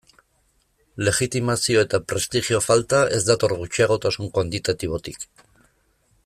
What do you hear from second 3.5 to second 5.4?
gutxiagotasun kuantitatibotik.